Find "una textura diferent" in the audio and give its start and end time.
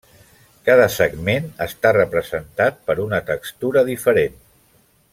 3.07-4.43